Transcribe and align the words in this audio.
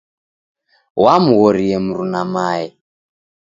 Wamghorie 1.03 1.77
mruna 1.85 2.21
mae. 2.33 2.67